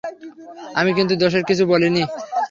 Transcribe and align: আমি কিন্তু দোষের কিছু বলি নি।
আমি 0.79 0.91
কিন্তু 0.97 1.13
দোষের 1.21 1.43
কিছু 1.49 1.63
বলি 1.71 1.89
নি। 1.95 2.03